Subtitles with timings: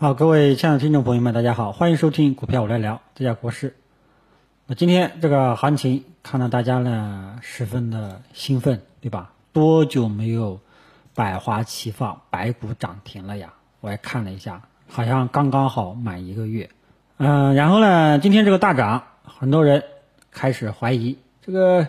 [0.00, 3.74] 好，各位亲爱的听众朋友们，大家好，欢迎收听股票我来聊，这叫国师。
[4.66, 9.32] 那今天这个行情看到大家呢十分的兴奋，对吧？
[9.52, 10.60] 多久没有
[11.16, 13.54] 百花齐放、百股涨停了呀？
[13.80, 16.70] 我也看了一下，好像刚刚好满一个月。
[17.16, 19.82] 嗯，然后呢，今天这个大涨，很多人
[20.30, 21.88] 开始怀疑这个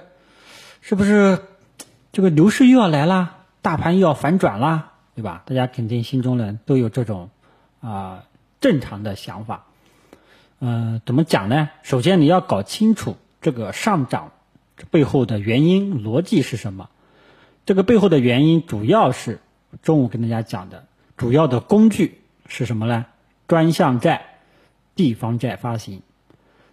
[0.81, 1.43] 是不是
[2.11, 5.43] 这个牛市又要来啦，大盘又要反转啦，对吧？
[5.45, 7.29] 大家肯定心中呢都有这种。
[7.81, 8.25] 啊，
[8.61, 9.65] 正常的想法，
[10.59, 11.69] 嗯，怎么讲呢？
[11.83, 14.31] 首先你要搞清楚这个上涨
[14.91, 16.89] 背后的原因逻辑是什么。
[17.65, 19.39] 这个背后的原因主要是
[19.81, 20.85] 中午跟大家讲的，
[21.17, 23.05] 主要的工具是什么呢？
[23.47, 24.39] 专项债、
[24.95, 26.01] 地方债发行。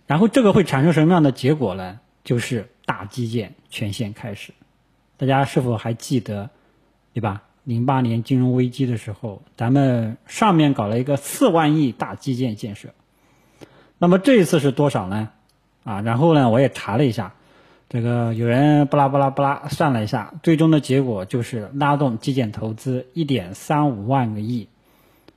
[0.07, 2.01] 然后这个会产生什么样的结果呢？
[2.25, 4.53] 就是大基建全线开始。
[5.17, 6.51] 大家是否还记得，
[7.13, 7.43] 对吧？
[7.67, 12.91] 零八年金融危机的时候，咱们上面搞了一个四万亿大基建建设，
[13.99, 15.31] 那么这一次是多少呢？
[15.83, 17.35] 啊，然后呢，我也查了一下，
[17.89, 24.69] 这个有人巴拉巴拉巴拉算了一下，最终的结果就是拉动基建投资一点三五万个亿，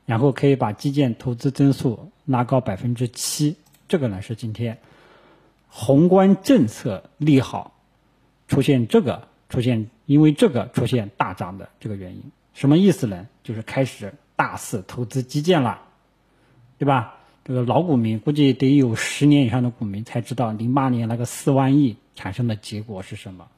[0.05, 3.55] 然后可以把基建投资增速拉高百分之七。
[3.87, 4.77] 这个呢是今天
[5.67, 7.73] 宏观政策利好
[8.47, 9.27] 出现这个。
[9.51, 13.27] 出现因为这个出现大涨的这个原因，什么意思呢？
[13.43, 15.83] 就是开始大肆投资基建了，
[16.79, 17.17] 对吧？
[17.45, 23.49] 这个老股民估计得有十年以上的股民才知道，零八年那个四万亿产生的结果是什么。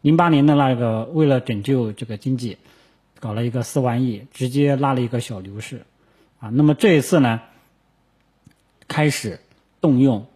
[0.00, 2.58] 零八年的那个为了拯救这个经济，
[3.18, 5.86] 搞了一个四万亿，直接拉了一个小牛市，
[6.38, 7.40] 啊，那么这一次呢，
[8.86, 9.40] 开始
[9.80, 10.28] 动用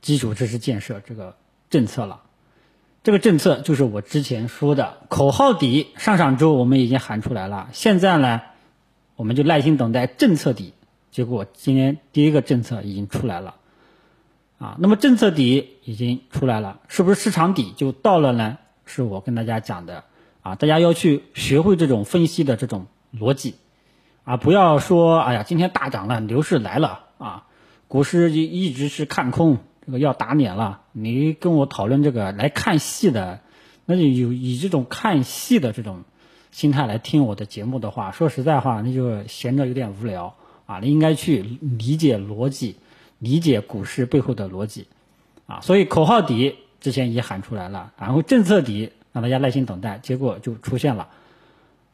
[0.00, 1.34] 基础设施建设这个
[1.68, 2.20] 政策了。
[3.04, 7.68] 这个政策就是我之前说的口号底，上上周我们已经喊出来了。
[7.74, 8.40] 现在呢，
[9.14, 10.72] 我们就耐心等待政策底。
[11.10, 13.56] 结果今天第一个政策已经出来了，
[14.58, 18.56] 啊，那么政策底已经出来了，是不是市场底就到了呢？
[18.86, 20.04] 是我跟大家讲的
[20.40, 23.56] 啊，大家要去学会这种分析的这种逻辑，
[24.24, 27.44] 啊，不要说哎呀，今天大涨了，牛市来了啊，
[27.86, 29.58] 股市就一直是看空。
[29.86, 30.82] 这个要打脸了！
[30.92, 33.40] 你跟我讨论这个来看戏的，
[33.84, 36.04] 那就有以这种看戏的这种
[36.50, 40.34] 心态来听我的节目的话，说实在话，那就闲着有点无聊
[40.66, 40.78] 啊！
[40.80, 42.76] 你应该去理解逻辑，
[43.18, 44.86] 理解股市背后的逻辑
[45.46, 45.60] 啊！
[45.60, 51.08] 所以口号底之前已经喊出来了，然后政策底让大家耐心等待，结果就出现了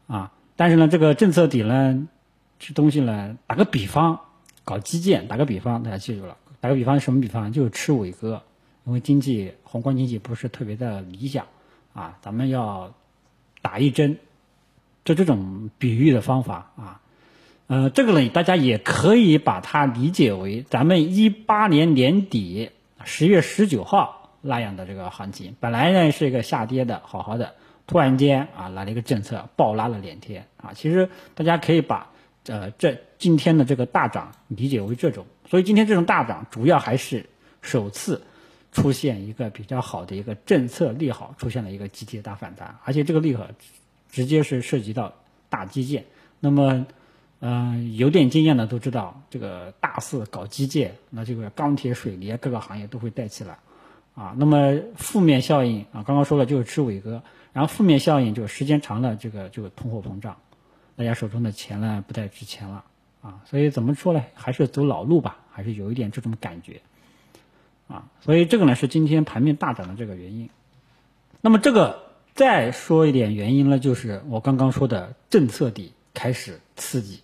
[0.07, 0.33] 啊！
[0.57, 2.07] 但是呢，这个政策底呢，
[2.59, 4.21] 这东西呢，打个比方，
[4.65, 6.37] 搞基建，打个比方，大家记住了。
[6.61, 7.53] 打个比方，什么比方？
[7.53, 8.43] 就是吃伟哥，
[8.85, 11.47] 因为经济宏观经济不是特别的理想
[11.95, 12.93] 啊，咱们要
[13.63, 14.19] 打一针，
[15.05, 17.01] 就这种比喻的方法啊，
[17.67, 22.71] 呃，这个呢，大家也可以把它理解为咱们一八年年底
[23.05, 27.55] 十月十九号那样的这个行情，本来呢是一个下跌的好好的，
[27.87, 32.11] 突然间啊来了一个政策，暴拉了两天啊，其实大家可以把
[32.49, 35.25] 呃这今天的这个大涨理解为这种。
[35.51, 37.27] 所以今天这种大涨，主要还是
[37.61, 38.23] 首次
[38.71, 43.45] 出现一个比较好的一个政策利好，出现了一个集体的大反弹，而且这个利好
[44.13, 45.13] 直接是涉及到
[45.49, 46.05] 大基建。
[46.39, 46.87] 那么，
[47.41, 53.59] 嗯，有点经验的都知道，这个大肆搞基建，那这个钢铁、水泥各个行业都会带起来
[54.15, 54.33] 啊。
[54.39, 57.21] 那么负面效应啊，刚刚说了就是吃伟哥，
[57.53, 60.37] 然后负面效应就时间长了，这个就通货膨胀，
[60.95, 62.85] 大家手中的钱呢不太值钱了。
[63.21, 64.25] 啊，所以怎么说呢？
[64.33, 66.81] 还是走老路吧，还是有一点这种感觉，
[67.89, 70.49] 啊，所以这个呢是今天盘面大涨的这个原因。
[71.41, 72.03] 那么这个
[72.35, 77.21] 再说一点原因呢，就是我刚刚说的政策底开始刺激，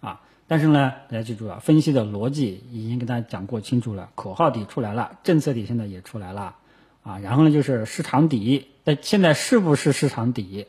[0.00, 6.56] 啊，但是呢，大家记住啊，分析的逻辑已经跟大家讲过清楚了，口号底出来了，政策底现在也出来了，
[7.02, 10.66] 啊，然后呢就是市场底，那现在是不是市场底？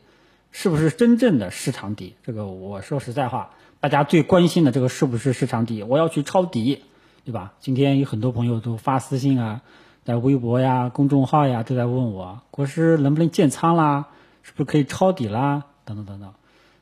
[0.49, 2.15] 是不是真正的市场底？
[2.23, 3.51] 这个我说实在话。
[3.79, 5.83] 大家最关心的这个是不是市场底？
[5.83, 6.83] 我要去抄底，
[7.27, 7.51] 对吧？
[7.59, 9.59] 今天有很多朋友都发私信啊，
[10.05, 14.07] 在微博呀、公众号呀都在问我，国师能不能建仓啦？
[14.43, 15.65] 是不是可以抄底啦？
[15.83, 16.33] 等等等等。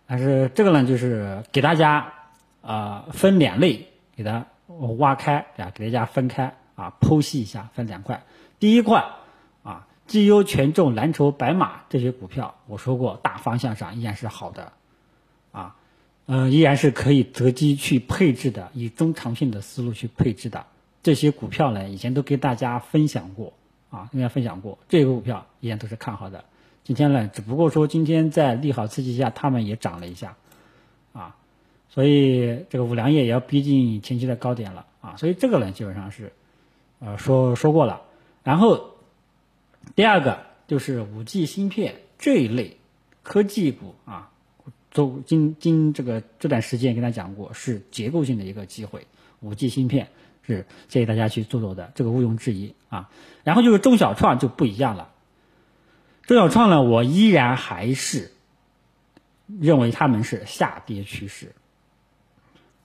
[0.05, 2.13] 但是这个呢，就是给大家
[2.61, 4.45] 啊分两类，给它
[4.99, 8.23] 挖开啊，给大家分开啊剖析一下，分两块。
[8.59, 9.03] 第一块
[9.63, 14.73] 啊，绩优权重蓝筹白马这些股票，我说过大方向上依然是好的
[15.51, 15.75] 啊。
[16.27, 20.65] 嗯，依然是可以择机去配置的，以中长线的思路去配置的
[21.03, 23.53] 这些股票呢，以前都跟大家分享过
[23.91, 26.43] 啊，跟大家分享过，这个股票依然都是看好的。
[26.83, 30.35] 今天呢，只不过说今天在利好刺激下，他们也涨了一下
[31.13, 31.35] 啊，
[31.89, 36.33] 所以这个五粮液也要逼近前期的高点了啊，所以这个呢基本上是，
[36.99, 38.01] 呃说说过了。
[38.43, 38.95] 然后
[39.95, 42.77] 第二个就是五 G 芯片这一类
[43.21, 44.31] 科技股啊，
[44.95, 49.07] 都今今这个这段时间跟大家讲过是结构性的一个机会，
[49.41, 50.07] 五 G 芯片
[50.47, 53.09] 是建议大家去做做的，这个毋庸置疑啊。
[53.43, 55.11] 然后就是中小创就不一样了，
[56.23, 58.31] 中小创呢，我依然还是
[59.59, 61.51] 认为他们是下跌趋势。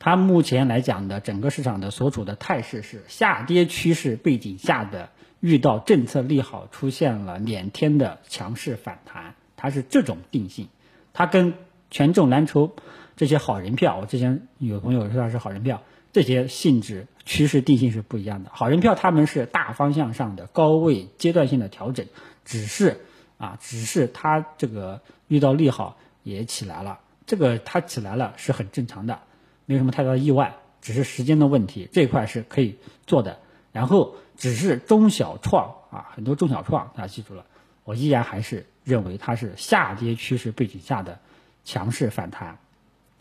[0.01, 10.67] 它目前来讲的整个市场的所处的态势是下跌趋势背景下的，遇到政策利好出现了两天的强势反弹，它是这种定性。
[11.12, 11.55] 它跟
[11.90, 12.75] 权重蓝筹
[13.16, 15.82] 这些好人票，我之前有朋友说它是好人票，
[16.12, 18.50] 这些性质趋势定性是不一样的。
[18.52, 22.06] 好人票他们是大方向上的高位阶段性的调整，
[22.44, 23.00] 只是
[23.38, 29.20] 啊，只是它这个遇到利好也起来了，这个它起来了是很正常的。
[29.66, 32.76] 没有什么太大的意外，只是时间的问题，这块是可以
[33.06, 33.38] 做的。
[33.72, 37.44] 然后只是中小创啊，很多中小创，大家记住了，
[37.84, 41.20] 我依然还是认为它是下跌趋势背景下的
[41.65, 42.59] 强势反弹，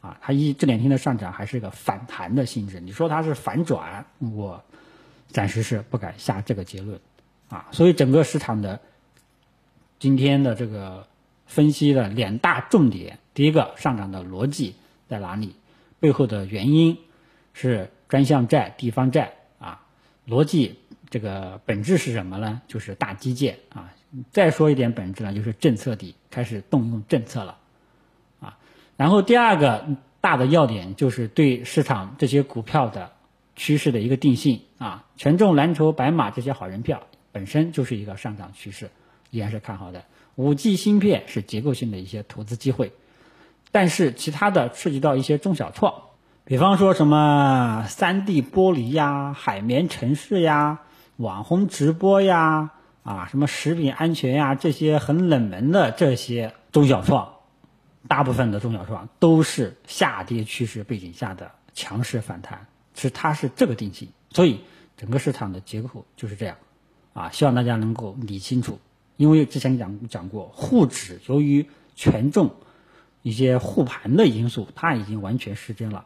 [0.02, 2.80] 啊，它一这两天的上涨还是个反弹的性质。
[2.80, 4.64] 你说它是反转，我
[5.28, 7.00] 暂时是不敢下这个结论，
[7.50, 8.80] 啊，所以整个市场的
[10.00, 11.08] 今天的这个
[11.46, 14.76] 分析的两大重点，第一个上涨的逻辑
[15.08, 15.56] 在哪里？
[16.00, 16.98] 背后的原因
[17.54, 19.86] 是专项债、地方债啊，
[20.26, 22.62] 逻辑这个本质是什么呢？
[22.68, 23.94] 就是大基建啊。
[24.32, 27.58] 再说一点本质呢，就是政策底开始动用政策了。
[29.00, 29.86] 然后第二个
[30.19, 33.12] 大的要点就是对市场这些股票的
[33.56, 38.90] 趋势的一个定性啊，权重蓝筹白马这些好人票本身就是一个上涨趋势，
[39.31, 40.04] 依然是看好的。
[40.36, 42.92] 五 G 芯片是结构性的一些投资机会。
[43.72, 45.94] 但是其他的涉及到一些中小创，
[46.44, 50.80] 比方说什么三 D 玻璃呀、海绵城市呀、
[51.16, 52.72] 网红直播呀、
[53.04, 57.36] 啊什么食品安全呀这些很冷门的这些中小创，
[58.10, 64.60] 大部分的中小创都是下跌趋势背景下的强势反弹，是它是这个定性，所以
[64.98, 66.58] 整个市场的结构就是这样，
[67.14, 68.80] 啊，希望大家能够理清楚，
[69.16, 71.66] 因为之前讲讲过，沪指由于
[71.96, 72.52] 权重。
[73.22, 76.06] 一些护盘的因素，它已经完全失真了，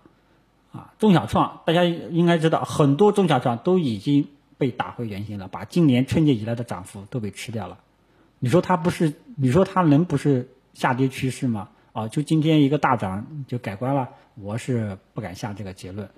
[0.72, 7.78] 啊，中小创大家应该知道，很多中小创都已经被打回原形了，把今年春节以来的涨幅都被吃掉了。
[8.40, 9.14] 你说它不是？
[9.36, 11.70] 你说它能不是下跌趋势吗？
[11.94, 14.10] 啊，就今天一个大涨就改观了？
[14.36, 16.10] 我是不敢下这个结论，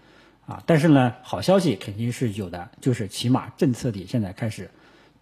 [0.48, 4.72] 啊，但是呢，好消息肯定是有的，就是起码政策底现在开始。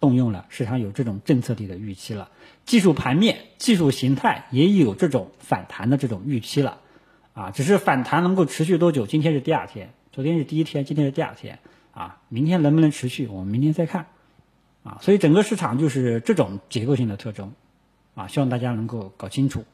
[0.00, 2.28] 动用了，市场有这种政策底的预期了，
[2.66, 6.80] 技术盘面、技术形态也有这种反弹的这种预期了，
[7.32, 9.06] 啊，只是反弹能够持续多久？
[9.06, 11.58] 今天是第二天，昨天是第一天，今天是第二天，
[11.92, 13.26] 啊，明天能不能持续？
[13.28, 14.04] 我们明天再看，
[14.82, 17.54] 啊，所以整个市场就是这种结构性的特征，
[18.14, 19.64] 啊，希望大家能够搞清楚。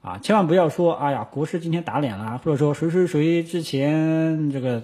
[0.00, 4.80] 啊，千万不要说，哎呀，国师今天打脸了，或者说谁谁谁之前这个，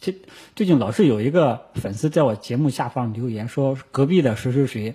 [0.00, 0.12] 这
[0.56, 4.94] 最近老是有一个粉丝在我节目下方留言说，隔壁的谁谁谁，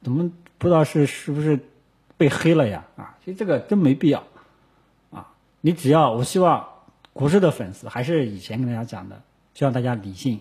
[0.00, 1.58] 怎么不知道是是不是
[2.16, 2.86] 被黑了呀？
[2.96, 4.22] 啊，其实这个真没必要，
[5.10, 5.26] 啊，
[5.60, 6.64] 你只要我希望
[7.12, 9.20] 国师的粉丝还是以前跟大家讲的，
[9.54, 10.40] 希望大家理性，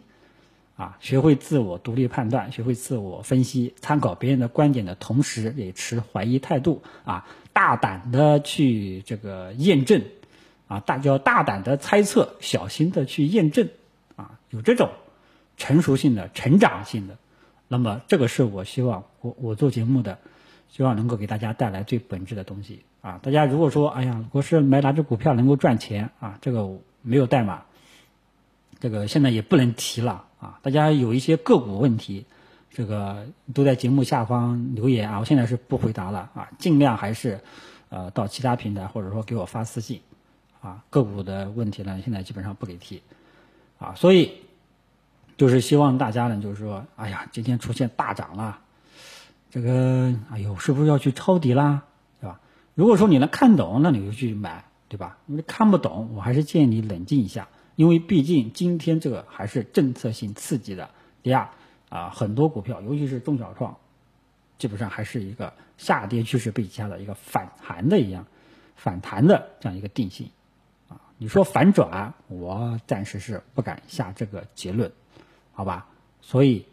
[0.78, 7.26] 啊，学会自我独立判断，学会自我分析，参考别人的观点的同时，也持怀疑态度，啊。
[7.60, 10.02] 大胆的去这个验证，
[10.70, 13.68] 啊，大叫大胆的猜测，小心的去验证，
[14.16, 14.92] 啊，有这种
[15.58, 17.18] 成熟性的、成长性的，
[17.68, 20.20] 那么这个是我希望我我做节目的，
[20.70, 23.20] 希望能够给大家带来最本质的东西啊。
[23.22, 27.66] 大家如果说，哎呀，我是买哪只股票能够赚钱啊，这个没有代码，
[28.80, 30.60] 这个现在也不能提了啊。
[30.64, 32.26] 大家有一些个股问题。
[32.72, 37.42] 这个都在节目下方留言啊，我现在是不回答了啊，尽量还是，
[37.90, 40.02] 呃，到其他平台或者说给我发私信，
[40.62, 43.02] 啊，个股的问题呢，现在基本上不给提，
[43.80, 44.34] 啊，所以
[45.36, 48.60] 就是希望大家呢，就是说，哎呀，今天出现大涨了，
[49.50, 51.86] 这个，哎呦，是不是要去抄底啦，
[52.22, 52.40] 对吧？
[52.76, 55.18] 如果说你能看懂，那你就去买，对吧？
[55.26, 60.92] 你看不懂，我还是建议你冷静一下，因为毕竟今天这个还是政策性刺激的。
[61.24, 61.50] 第二。
[61.90, 63.78] 啊，很多股票，尤其是中小创，
[64.58, 68.26] 基本上还是一个下跌趋势背景下的一个反弹的一样，
[68.76, 70.30] 反弹的这样一个定性。
[70.88, 74.92] 啊，你说反转，我暂时是不敢下这个结论，
[75.54, 75.88] 好吧？
[76.22, 76.66] 所以，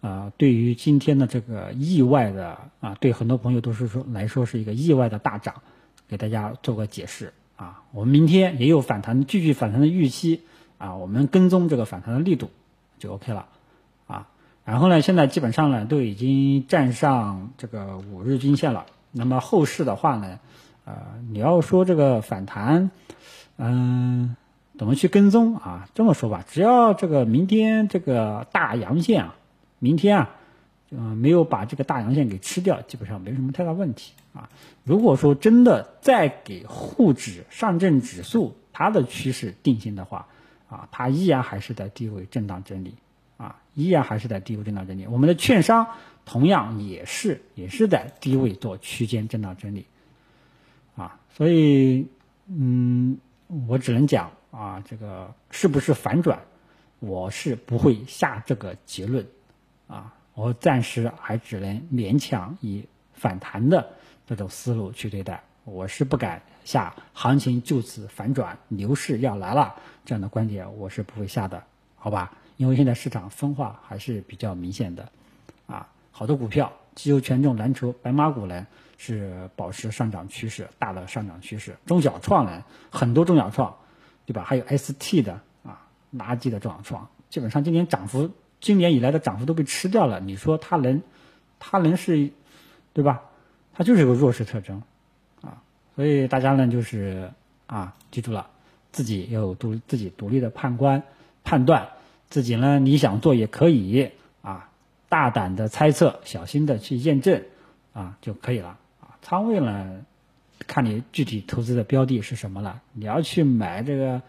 [0.00, 5.62] 啊，对于今天的这个意外的啊，对很多朋友都是说来说是一个意外的大涨，
[6.08, 10.42] 给大家做个解释啊，我们明天也有反弹，继续反弹的预期
[10.78, 12.50] 啊，我们跟踪这个反弹的力度
[12.98, 13.48] 就 OK 了
[14.06, 14.28] 啊。
[14.64, 18.86] 然后呢，现在基本上呢都已经站上这个五日均线了。
[19.10, 20.38] 那么后市的话呢，
[20.84, 20.94] 呃，
[21.30, 22.90] 你要说这个反弹，
[23.56, 24.36] 嗯，
[24.78, 25.88] 怎么去跟踪啊？
[25.94, 29.36] 这么说吧，只要这个明天这个大阳线啊，
[29.78, 30.30] 明天啊。
[30.94, 34.50] 嗯，没有把这个大阳线给吃掉，基本上没什么太大问题啊。
[34.84, 40.26] 如果说真的再给沪指、上证指数它的趋势定性的话，
[40.68, 42.96] 啊，它依然还是在低位震荡整理，
[43.42, 45.06] 啊，依然还是在低位震荡整理。
[45.08, 45.84] 我们的券商
[46.24, 49.84] 同样也是也是在低位做区间震荡整理，
[50.94, 52.06] 啊，所以，
[52.46, 53.18] 嗯，
[53.66, 56.38] 我只能讲啊，这个是不是反转，
[57.00, 59.26] 我是不会下这个结论，
[59.88, 60.14] 啊。
[60.34, 62.82] 我暂时还只能勉强以
[63.12, 63.86] 反弹的
[64.26, 69.74] 这种思路去对待，我是不敢下行情就此反转，牛市要来了
[70.06, 71.62] 这样的观点，我是不会下的，
[71.96, 72.32] 好吧？
[72.56, 75.08] 因为现在市场分化还是比较明显的，
[75.66, 78.66] 啊，好多股票，机油权重蓝筹、白马股呢
[78.98, 83.76] 是保持上涨趋势，大的上涨趋势，中小创呢很多中小创，
[84.26, 84.44] 对吧？
[84.44, 88.30] 还有 ST 的啊，垃圾的中小创，基本上今年涨幅。
[88.60, 91.02] 今年以来的涨幅都被吃掉了，你说它能，
[91.58, 92.30] 它能是，
[92.92, 93.22] 对吧？
[93.74, 94.80] 它就是有个弱势特征，
[95.40, 95.60] 啊，
[95.96, 97.32] 所以大家呢就是
[97.66, 98.46] 啊，记住了，
[98.92, 101.02] 自己要有独自己独立的判官
[101.42, 101.88] 判断，
[102.32, 104.10] 自己呢你想做也可以
[104.40, 104.70] 啊，
[105.10, 107.42] 大胆的猜测，小心的去验证
[107.92, 109.20] 啊就可以了啊。
[109.20, 110.00] 仓位呢，
[110.66, 114.22] 看你具体投资的标的是什么了，你要去买这个，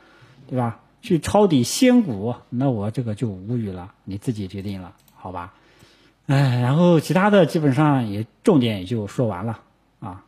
[0.49, 0.81] 对吧？
[1.01, 5.53] 去抄底仙股，那我这个就无语了，你自己决定了，好吧？
[6.27, 9.61] 哎，然后其他的基本上也重点也就说完了
[10.01, 10.25] 啊。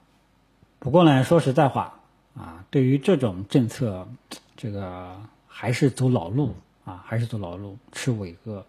[0.80, 2.00] 不过呢，说实在话
[2.36, 4.08] 啊，对于这种政策，
[4.56, 5.18] 这个
[5.48, 6.56] 还是走老路
[6.86, 8.66] 啊，还是走老路，吃伟哥，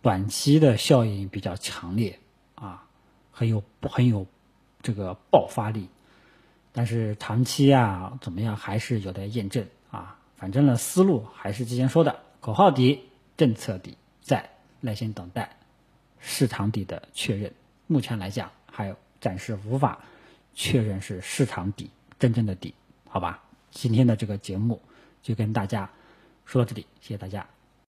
[0.00, 2.18] 短期的效应比较强烈
[2.54, 2.86] 啊，
[3.30, 4.26] 很有很有
[4.80, 5.88] 这个爆发力，
[6.72, 10.16] 但是长期啊怎么样，还是有待验证啊。
[10.36, 13.02] 反正呢，思路还是之前说的，口号底、
[13.36, 14.48] 政策底，在
[14.80, 15.56] 耐心等待
[16.18, 17.52] 市场底的确认。
[17.86, 19.98] 目前来讲，还有暂时无法
[20.54, 22.72] 确认是市场底真正的底，
[23.08, 23.42] 好吧？
[23.70, 24.80] 今天的这个节目
[25.22, 25.90] 就跟大家
[26.44, 27.46] 说到这里，谢谢大家。